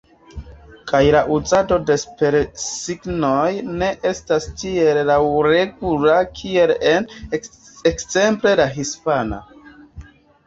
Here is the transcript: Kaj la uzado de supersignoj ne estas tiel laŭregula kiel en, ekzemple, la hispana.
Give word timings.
Kaj 0.91 0.99
la 1.15 1.19
uzado 1.33 1.75
de 1.89 1.97
supersignoj 2.03 3.49
ne 3.83 3.89
estas 4.11 4.47
tiel 4.61 4.99
laŭregula 5.11 6.15
kiel 6.39 6.73
en, 6.93 7.05
ekzemple, 7.91 8.55
la 8.61 8.67
hispana. 8.79 9.39